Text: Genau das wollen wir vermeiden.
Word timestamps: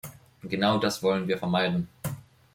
Genau 0.41 0.79
das 0.79 1.03
wollen 1.03 1.27
wir 1.27 1.37
vermeiden. 1.37 1.87